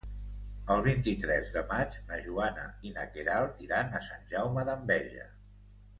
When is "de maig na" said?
1.57-2.19